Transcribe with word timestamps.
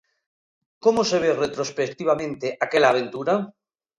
Como 0.83 1.01
se 1.09 1.17
ve 1.23 1.31
retrospectivamente 1.45 2.47
aquela 2.65 2.87
aventura? 2.91 3.33